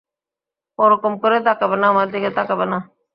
ওরকম 0.79 1.13
করে 1.21 1.37
তাকাবে 1.47 1.75
না 1.81 1.85
আমার 1.91 2.07
দিকে, 2.13 2.29
তাকাবে 2.37 2.65
না। 2.71 2.77